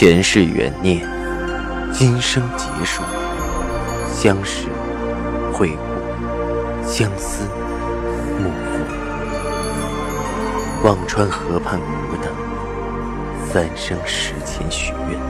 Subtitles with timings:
[0.00, 1.06] 前世缘孽，
[1.92, 3.02] 今生结束，
[4.10, 4.68] 相识、
[5.52, 7.44] 会故，相思、
[8.38, 8.80] 幕复。
[10.88, 12.32] 忘川河畔苦等，
[13.52, 15.20] 三生石前许愿，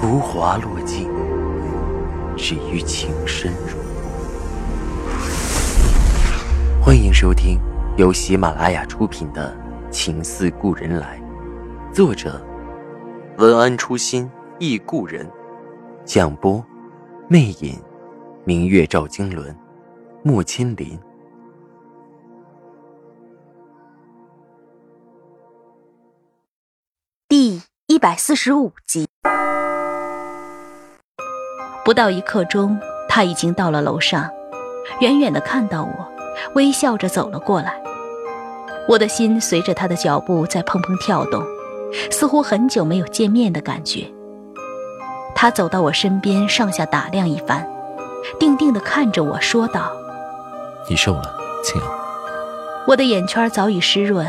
[0.00, 1.10] 浮华落尽，
[2.38, 3.76] 只余情深入。
[6.82, 7.60] 欢迎收听
[7.98, 9.54] 由喜马拉雅出品的
[9.90, 11.20] 《情似故人来》，
[11.94, 12.42] 作者。
[13.38, 15.28] 文安初心忆故人，
[16.04, 16.62] 蒋波，
[17.28, 17.82] 魅影，
[18.44, 19.56] 明月照经纶，
[20.22, 20.98] 木千林。
[27.26, 29.08] 第一百四十五集。
[31.84, 34.30] 不到一刻钟，他已经到了楼上，
[35.00, 36.12] 远远的看到我，
[36.54, 37.82] 微笑着走了过来。
[38.88, 41.42] 我的心随着他的脚步在砰砰跳动。
[42.10, 44.06] 似乎很久没有见面的感觉。
[45.34, 47.66] 他走到我身边，上下打量一番，
[48.38, 49.90] 定定地看着我说道
[50.88, 51.90] ：“你瘦了，青阳。”
[52.86, 54.26] 我的眼圈早已湿润，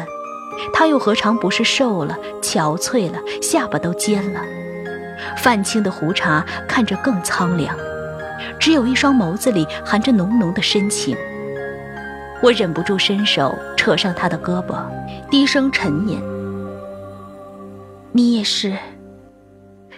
[0.74, 4.40] 他又何尝不是瘦了、憔悴了，下巴都尖了，
[5.38, 7.76] 泛青的胡茬看着更苍凉，
[8.60, 11.16] 只有一双眸子里含着浓浓的深情。
[12.42, 14.76] 我忍不住伸手扯上他的胳膊，
[15.30, 16.33] 低声沉吟。
[18.16, 18.78] 你也是。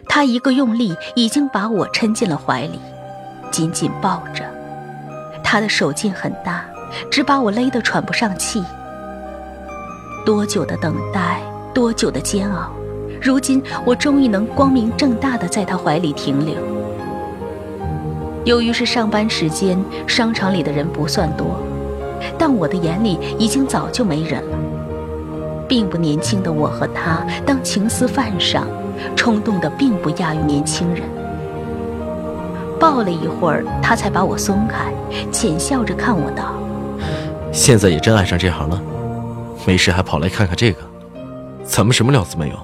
[0.07, 2.79] 他一个用力，已经把我抻进了怀里，
[3.51, 4.43] 紧紧抱着。
[5.43, 6.65] 他的手劲很大，
[7.11, 8.63] 只把我勒得喘不上气。
[10.25, 11.41] 多久的等待，
[11.73, 12.71] 多久的煎熬，
[13.21, 16.55] 如今我终于能光明正大的在他怀里停留。
[18.45, 19.77] 由于是上班时间，
[20.07, 21.59] 商场里的人不算多，
[22.37, 24.57] 但我的眼里已经早就没人了。
[25.75, 28.65] 并不年轻的我和他，当情丝泛上，
[29.13, 31.03] 冲动的并不亚于年轻人。
[32.79, 34.93] 抱了一会儿，他才把我松开，
[35.33, 36.53] 浅笑着看我道
[37.51, 38.81] ：“现在也真爱上这行了，
[39.67, 40.79] 没事还跑来看看这个，
[41.65, 42.55] 咱们什么料子没有，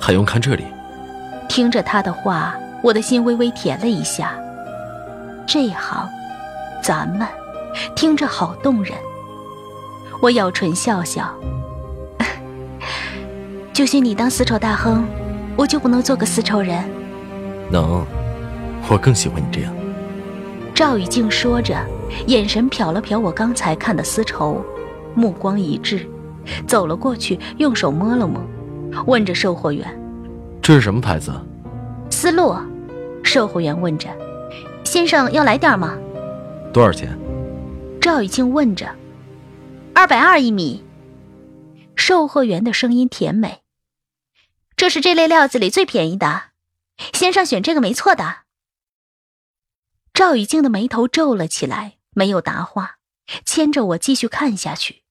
[0.00, 0.64] 还用看这里？”
[1.48, 4.32] 听着他的话，我的心微微甜了一下。
[5.46, 6.08] 这行，
[6.82, 7.24] 咱们，
[7.94, 8.98] 听着好动人。
[10.20, 11.32] 我咬唇笑笑。
[13.78, 15.06] 就许你当丝绸大亨，
[15.54, 16.82] 我就不能做个丝绸人？
[17.70, 18.04] 能，
[18.90, 19.72] 我更喜欢你这样。
[20.74, 21.76] 赵雨静说着，
[22.26, 24.60] 眼神瞟了瞟我刚才看的丝绸，
[25.14, 26.04] 目光一致，
[26.66, 28.42] 走了过去，用手摸了摸，
[29.06, 29.86] 问着售货员
[30.60, 31.32] ：“这是什么牌子？”
[32.10, 32.56] 丝路。
[33.22, 34.08] 售货员问着
[34.82, 35.94] ：“先生要来点吗？”
[36.74, 37.16] 多少钱？
[38.00, 38.88] 赵雨静问着
[39.94, 40.82] ：“二百二一米。”
[41.94, 43.60] 售货员的声音甜美。
[44.78, 46.52] 这是这类料子里最便宜的，
[47.12, 48.44] 先生选这个没错的。
[50.14, 52.98] 赵雨静的眉头皱了起来，没有答话，
[53.44, 55.02] 牵着我继续看下去。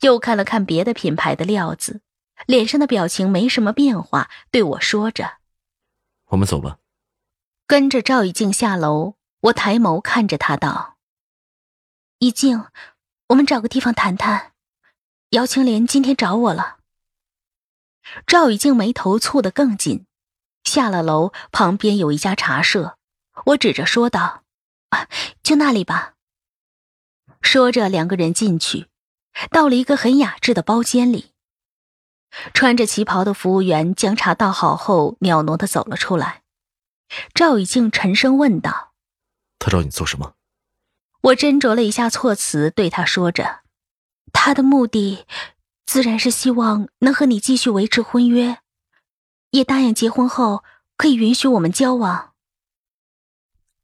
[0.00, 2.00] 又看了看别的品牌的料子，
[2.46, 5.36] 脸上的表情没什么变化，对我说着
[6.32, 6.78] ：“我们走吧。”
[7.68, 10.96] 跟着赵雨静下楼，我抬眸看着他道
[12.20, 12.64] ：“雨静，
[13.28, 14.52] 我们找个地方谈谈。
[15.30, 16.78] 姚青莲今天找我了。”
[18.26, 20.06] 赵雨静眉头蹙得更紧，
[20.64, 22.98] 下了楼，旁边有一家茶社，
[23.46, 24.42] 我指着说道
[24.90, 25.08] ：“啊，
[25.42, 26.14] 就那里吧。”
[27.40, 28.88] 说着，两个人进去，
[29.50, 31.32] 到了一个很雅致的包间里。
[32.54, 36.42] 穿着旗袍的服务员将茶倒好后，袅娜的走了出来。
[37.34, 38.92] 赵雨静沉声问道
[39.58, 40.34] ：“他找你做什么？”
[41.22, 43.60] 我斟酌了一下措辞，对他说着
[44.32, 45.26] ：“他的目的。”
[45.84, 48.58] 自然是希望能和你继续维持婚约，
[49.50, 50.64] 也答应结婚后
[50.96, 52.32] 可以允许我们交往。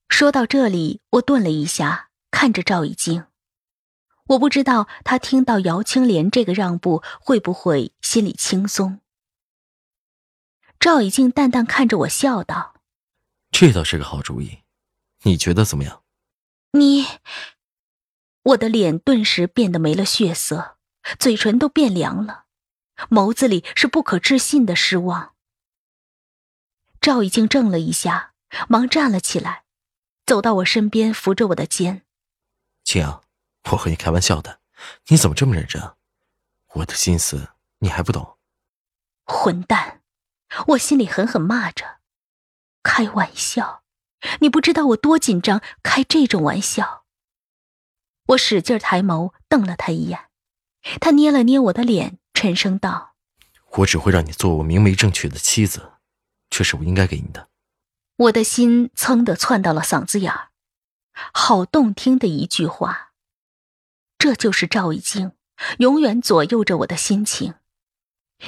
[0.08, 3.26] 说到这里，我顿了一下，看着赵以静，
[4.28, 9.00] 我不知道他听到姚青莲这个让步会不会心里轻松。
[10.80, 12.74] 赵以静淡淡看着我，笑道
[13.52, 14.60] ：“这倒是个好主意，
[15.24, 16.02] 你觉得怎么样？”
[16.72, 17.04] 你，
[18.42, 20.77] 我的脸顿时变得没了血色。
[21.18, 22.44] 嘴唇都变凉了，
[23.08, 25.34] 眸子里是不可置信的失望。
[27.00, 28.34] 赵已经怔了一下，
[28.68, 29.64] 忙站了起来，
[30.26, 32.04] 走到我身边，扶着我的肩
[32.84, 33.22] ：“青阳，
[33.70, 34.60] 我和你开玩笑的，
[35.06, 35.94] 你怎么这么认真？
[36.74, 38.36] 我的心思你还不懂？”
[39.24, 40.02] 混蛋！
[40.68, 41.98] 我心里狠狠骂着
[42.82, 43.84] ：“开玩笑？
[44.40, 47.04] 你不知道我多紧张，开这种玩笑。”
[48.28, 50.27] 我使劲抬眸，瞪了他一眼。
[51.00, 53.14] 他捏了捏我的脸，沉声道
[53.78, 55.92] ：“我只会让你做我明媒正娶的妻子，
[56.50, 57.48] 却是我应该给你的。
[58.16, 60.48] 我的心噌的窜到了嗓子眼儿，
[61.32, 63.12] 好动听的一句话。
[64.18, 65.32] 这就是赵一静，
[65.78, 67.54] 永远左右着我的心情，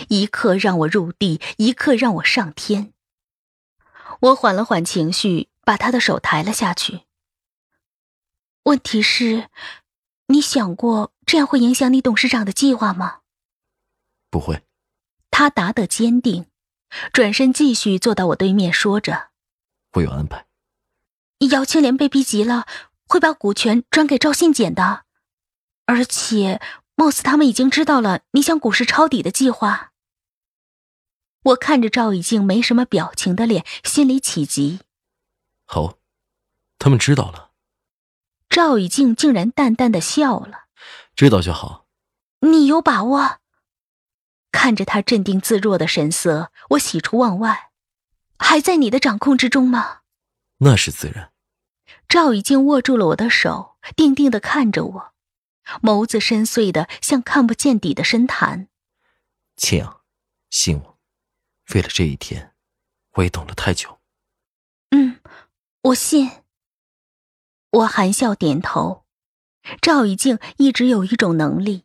[0.09, 2.93] 一刻让我入地，一刻让我上天。
[4.21, 7.03] 我缓了缓情绪，把他的手抬了下去。
[8.65, 9.49] 问题是，
[10.31, 13.19] 你想过这样会影响你董事长的计划吗？
[14.31, 14.63] 不会。
[15.33, 16.47] 他答得坚定，
[17.13, 19.31] 转身继续坐到我对面，说着
[19.95, 20.47] ：“我有安排。
[21.51, 22.67] 姚青莲被逼急了，
[23.09, 25.05] 会把股权转给赵信简的，
[25.87, 26.61] 而且，
[26.95, 29.91] 貌似他们已经知道了你想股市抄底的计划。”
[31.43, 34.81] 我看着赵以静没什么表情的脸，心里起急。
[35.65, 35.99] 好，
[36.79, 37.50] 他们知道了。
[38.51, 40.65] 赵以静竟然淡淡的笑了。
[41.17, 41.87] 知道就好。
[42.41, 43.39] 你有把握？
[44.53, 47.71] 看着他镇定自若的神色，我喜出望外。
[48.39, 50.01] 还在你的掌控之中吗？
[50.59, 51.33] 那是自然。
[52.09, 55.13] 赵以静握住了我的手，定定的看着我，
[55.83, 58.69] 眸子深邃的像看不见底的深潭。
[59.57, 60.01] 青阳，
[60.51, 60.99] 信我，
[61.75, 62.55] 为了这一天，
[63.13, 64.01] 我也等了太久。
[64.91, 65.21] 嗯，
[65.83, 66.40] 我信。
[67.71, 69.05] 我含笑点头。
[69.81, 71.85] 赵以静一直有一种能力。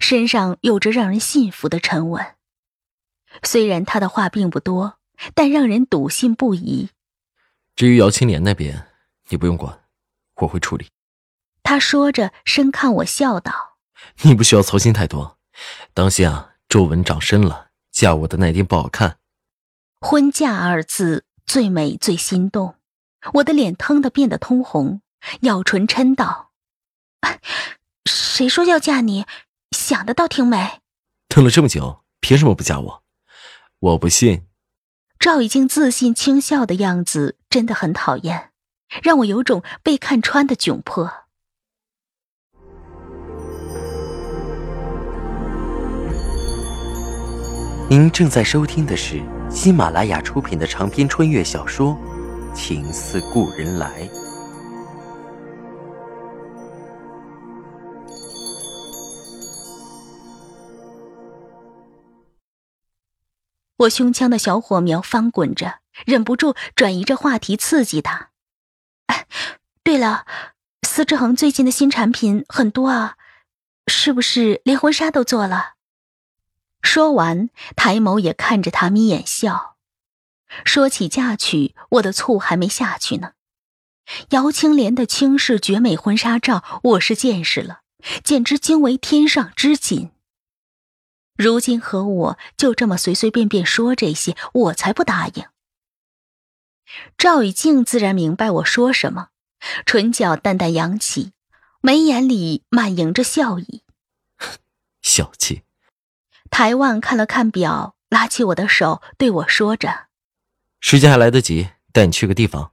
[0.00, 2.34] 身上有着让人信服的沉稳，
[3.42, 4.98] 虽然他的话并不多，
[5.34, 6.88] 但让人笃信不疑。
[7.76, 8.86] 至于姚青莲那边，
[9.28, 9.80] 你不用管，
[10.36, 10.86] 我会处理。
[11.62, 13.76] 他说着，深看我，笑道
[14.24, 15.36] ：“你不需要操心太多，
[15.92, 19.18] 当心啊，皱纹长深了，嫁我的那天不好看。”
[20.00, 22.76] 婚嫁二字最美最心动，
[23.34, 25.02] 我的脸腾的变得通红，
[25.40, 26.50] 咬唇嗔道
[28.06, 29.26] ：“谁说要嫁你？”
[29.72, 30.80] 想的倒挺美，
[31.28, 33.02] 等了这么久，凭什么不嫁我？
[33.78, 34.46] 我不信。
[35.18, 38.50] 赵以静自信轻笑的样子真的很讨厌，
[39.02, 41.10] 让我有种被看穿的窘迫。
[47.88, 51.96] 您正在收听的是喜马拉雅出品的长篇穿越小说
[52.54, 54.06] 《情似故人来》。
[63.78, 68.30] 我胸腔的小火苗翻滚着，忍不住转移着话题，刺激他。
[69.06, 69.26] 哎，
[69.82, 70.26] 对了，
[70.86, 73.16] 司之恒最近的新产品很多啊，
[73.86, 75.74] 是不是连婚纱都做了？
[76.82, 79.76] 说完，抬眸也看着他眯眼笑。
[80.64, 83.32] 说起嫁娶，我的醋还没下去呢。
[84.30, 87.80] 姚青莲的倾世绝美婚纱照，我是见识了，
[88.22, 90.10] 简直惊为天上之锦。
[91.36, 95.44] 如今和我就这么随随便便说这些，我才不答应。
[97.16, 99.28] 赵雨静自然明白我说什么，
[99.86, 101.32] 唇角淡淡扬起，
[101.80, 103.82] 眉眼里满盈着笑意。
[105.00, 105.62] 小气。
[106.50, 110.08] 台湾看了看表，拉起我的手对我说着
[110.80, 112.72] ：“时间还来得及，带你去个地方。”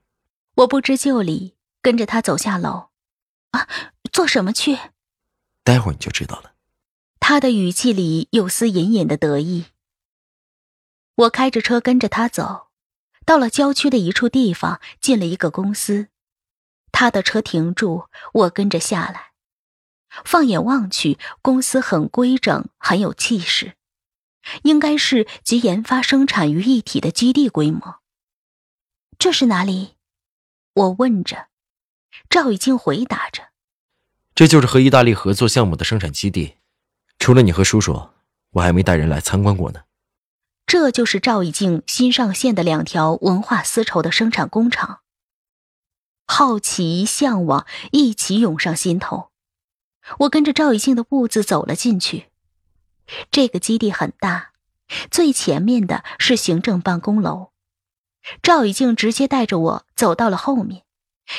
[0.55, 2.89] 我不知就里，跟着他走下楼。
[3.51, 3.69] 啊，
[4.11, 4.77] 做什么去？
[5.63, 6.51] 待会儿你就知道了。
[7.29, 9.65] 他的语气里有丝隐隐的得意。
[11.13, 12.69] 我开着车跟着他走，
[13.23, 16.07] 到了郊区的一处地方，进了一个公司。
[16.91, 19.33] 他的车停住，我跟着下来。
[20.25, 23.75] 放眼望去，公司很规整，很有气势，
[24.63, 27.99] 应该是集研发、生产于一体的基地规模。
[29.19, 29.93] 这是哪里？
[30.73, 31.49] 我问着。
[32.27, 33.49] 赵已经回答着
[34.33, 36.55] ：“这就是和意大利合作项目的生产基地。”
[37.19, 38.09] 除了你和叔叔，
[38.51, 39.81] 我还没带人来参观过呢。
[40.65, 45.01] 这就是赵以静新上线的两条文化丝绸的生产工厂。
[46.25, 49.31] 好奇、向往一起涌上心头，
[50.19, 52.27] 我跟着赵以静的步子走了进去。
[53.31, 54.51] 这个基地很大，
[55.09, 57.49] 最前面的是行政办公楼。
[58.43, 60.83] 赵以静直接带着我走到了后面，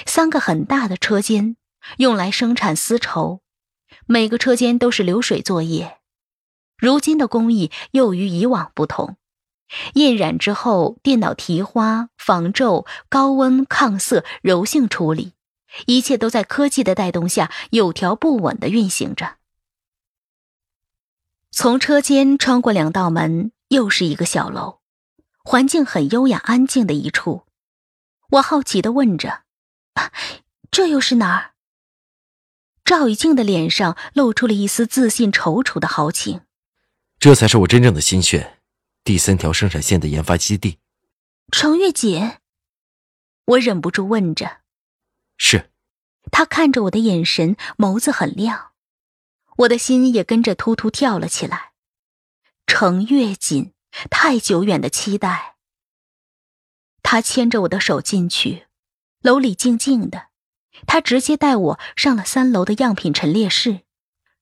[0.07, 1.57] 三个很大的车间，
[1.99, 3.41] 用来生产丝绸。
[4.07, 5.99] 每个车间都是流水作业，
[6.77, 9.17] 如今的工艺又与以往不同。
[9.95, 15.35] 印染之后，电脑提花、防皱、高温抗色、柔性处理，
[15.87, 19.37] 一切都在科技的带动下有条不紊的运行着。
[21.53, 24.81] 从车间穿过两道门，又是一个小楼，
[25.45, 27.45] 环境很优雅安静的一处。
[28.31, 29.43] 我好奇的问着
[29.95, 30.11] ：“啊
[30.71, 31.55] 这又是哪儿？”
[32.91, 36.41] 赵以静的脸上露出了一丝自信、踌躇的豪情。
[37.21, 38.59] 这才是我真正的心血，
[39.05, 40.81] 第三条生产线的研发基地。
[41.53, 42.33] 程月锦，
[43.45, 44.63] 我忍不住问着。
[45.37, 45.71] 是。
[46.33, 48.73] 他看着我的眼神，眸子很亮，
[49.59, 51.71] 我的心也跟着突突跳了起来。
[52.67, 53.73] 程月锦，
[54.11, 55.55] 太久远的期待。
[57.05, 58.67] 他牵着我的手进去，
[59.23, 60.30] 楼里静静的。
[60.87, 63.81] 他直接带我上了三楼的样品陈列室，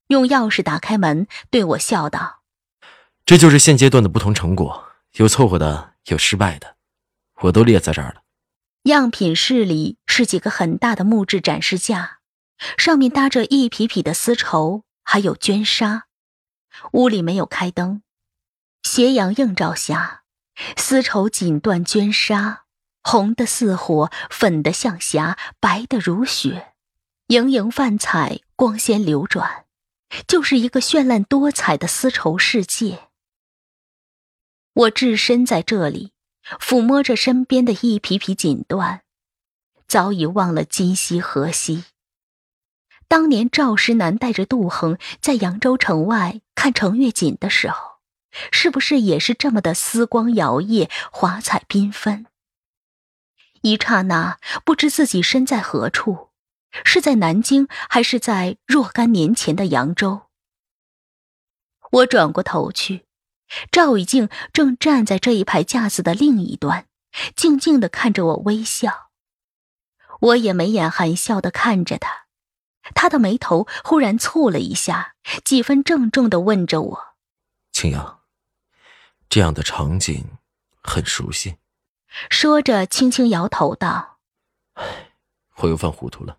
[0.09, 2.43] 用钥匙打开门，对我笑道
[3.27, 6.77] ：“这就是现阶段的不同成果，有凑合的，有失败的，
[7.43, 8.23] 我都列在这儿了。”
[8.85, 12.21] 样品室里是几个很大的木质展示架，
[12.79, 16.07] 上面搭着一匹匹的丝绸，还有绢纱。
[16.93, 18.03] 屋里没有开灯，
[18.83, 20.23] 斜阳映照下，
[20.77, 22.63] 丝绸、锦缎、绢纱，
[23.11, 26.75] 红的似火，粉的像霞，白的如雪，
[27.29, 29.65] 莹莹泛彩，光鲜流转，
[30.27, 33.09] 就是一个绚烂多彩的丝绸世界。
[34.75, 36.13] 我置身在这里。
[36.61, 39.01] 抚摸着身边的一匹匹锦缎，
[39.87, 41.85] 早已忘了今夕何夕。
[43.07, 47.99] 当年赵石南带着杜衡在扬州城外看程月锦的时候，
[48.51, 52.25] 是不是也是这么的丝光摇曳、华彩缤纷？
[53.63, 56.31] 一刹那，不知自己身在何处，
[56.85, 60.23] 是在南京，还是在若干年前的扬州？
[61.91, 63.07] 我转过头去。
[63.73, 66.87] 赵以静正站在这一排架子的另一端，
[67.35, 69.09] 静静的看着我微笑。
[70.21, 72.27] 我也眉眼含笑的看着他，
[72.95, 77.17] 他的眉头忽然蹙了一下，几分郑重的问着我
[77.73, 78.21] ：“青阳，
[79.31, 80.27] 这样的场景
[80.83, 81.57] 很熟悉。”
[82.31, 84.19] 说着，轻轻摇头道
[84.75, 85.11] ：“唉，
[85.57, 86.39] 我又犯糊涂了。”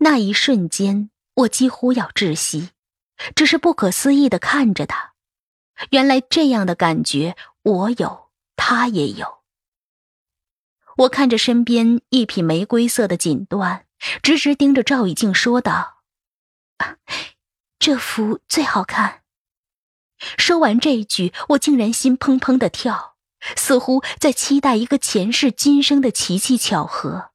[0.00, 2.70] 那一瞬间，我几乎要窒息，
[3.34, 5.14] 只是不可思议的看着他。
[5.90, 9.38] 原来这样的感觉，我有，他也有。
[10.98, 13.82] 我看着身边一匹玫瑰色的锦缎，
[14.22, 16.02] 直直盯着赵以静说道
[17.78, 19.22] ：“这幅最好看。”
[20.18, 23.16] 说完这句，我竟然心砰砰的跳，
[23.56, 27.30] 似乎在期待一个前世今生的奇迹巧合。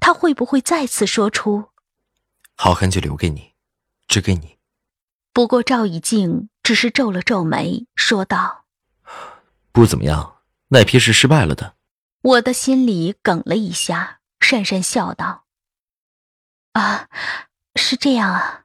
[0.00, 1.70] 他会不会再次说出
[2.56, 3.54] ：“好汉就留给你，
[4.08, 4.58] 只给你。”
[5.32, 6.48] 不过赵以静。
[6.62, 8.66] 只是皱了皱眉，说道
[9.74, 11.74] ：“不怎么样，那批是失败了的。”
[12.22, 15.44] 我的心里梗了一下，讪讪笑道
[16.74, 17.08] ：“啊，
[17.74, 18.62] 是这样啊。”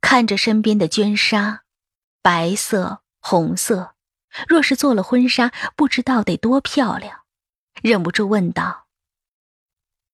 [0.00, 1.64] 看着身边的绢纱，
[2.22, 3.94] 白色、红色，
[4.46, 7.20] 若是做了婚纱，不知道得多漂亮。
[7.82, 8.86] 忍不住问道：“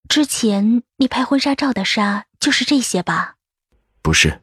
[0.09, 3.37] 之前你拍婚纱照的纱就是这些吧
[4.03, 4.43] ？”“不是。”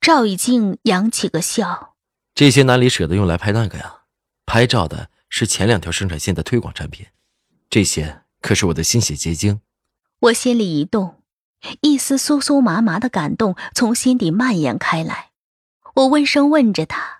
[0.00, 1.96] 赵以静扬起个笑，
[2.34, 4.02] 这些哪里舍得用来拍那个呀？
[4.44, 7.06] 拍照的是前两条生产线的推广产品，
[7.68, 9.60] 这些可是我的心血结晶。
[10.20, 11.22] 我心里一动，
[11.80, 15.30] 一丝酥酥麻麻的感动从心底蔓延开来。
[15.94, 17.15] 我温声问着他：“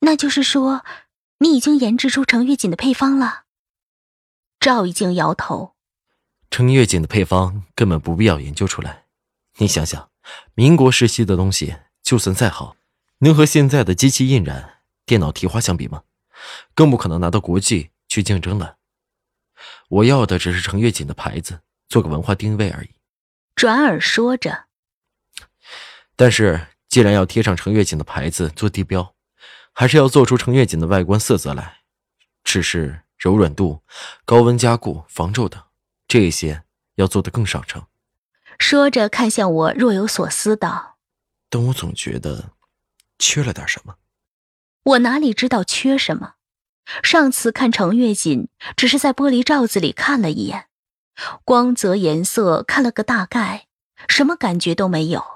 [0.00, 0.84] 那就是说，
[1.38, 3.44] 你已经研制出程月锦的配方了？”
[4.60, 5.74] 赵一静摇头
[6.50, 9.04] ：“程月锦的配方根本不必要研究出来，
[9.58, 10.10] 你想想，
[10.54, 11.76] 民国时期的东西。”
[12.06, 12.76] 就算再好，
[13.18, 16.04] 能和现在的机器印染、电脑提花相比吗？
[16.72, 18.76] 更不可能拿到国际去竞争了。
[19.88, 22.90] 我要的只是程月锦的牌子，做个文化定位而已。
[23.56, 24.66] 转而说着，
[26.14, 29.15] 但是既然要贴上程月锦的牌子做地标，
[29.78, 31.80] 还是要做出程月锦的外观色泽来。
[32.42, 33.82] 只是柔软度、
[34.24, 35.62] 高温加固、防皱等
[36.08, 36.62] 这些
[36.94, 37.84] 要做得更上乘。
[38.58, 40.96] 说着，看向我，若有所思道。
[41.50, 42.52] 但我总觉得
[43.18, 43.96] 缺了点什么。
[44.82, 46.36] 我哪里知道缺什么？
[47.02, 50.68] 上次看程月锦，只是在玻璃罩子里看了一眼，
[51.44, 53.66] 光泽颜色看了个大概，
[54.08, 55.35] 什么感觉都没有。